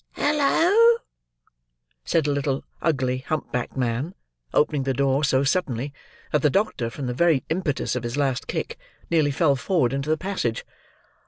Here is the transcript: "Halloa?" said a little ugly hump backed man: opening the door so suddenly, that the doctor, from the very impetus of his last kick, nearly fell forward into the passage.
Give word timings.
"Halloa?" 0.13 0.97
said 2.05 2.25
a 2.25 2.31
little 2.31 2.63
ugly 2.81 3.19
hump 3.19 3.51
backed 3.51 3.77
man: 3.77 4.15
opening 4.51 4.81
the 4.81 4.95
door 4.95 5.23
so 5.23 5.43
suddenly, 5.43 5.93
that 6.31 6.41
the 6.41 6.49
doctor, 6.49 6.89
from 6.89 7.05
the 7.05 7.13
very 7.13 7.43
impetus 7.49 7.95
of 7.95 8.01
his 8.01 8.17
last 8.17 8.47
kick, 8.47 8.79
nearly 9.11 9.29
fell 9.29 9.55
forward 9.55 9.93
into 9.93 10.09
the 10.09 10.17
passage. 10.17 10.65